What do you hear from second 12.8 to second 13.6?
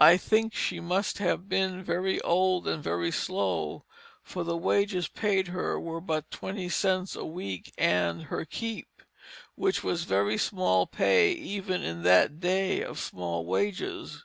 of small